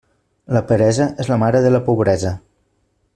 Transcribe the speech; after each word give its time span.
La 0.55 0.61
peresa 0.71 1.07
és 1.25 1.29
la 1.33 1.39
mare 1.45 1.63
de 1.67 1.73
la 1.77 1.85
pobresa. 1.91 2.33